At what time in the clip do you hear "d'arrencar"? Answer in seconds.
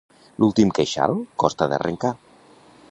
1.73-2.13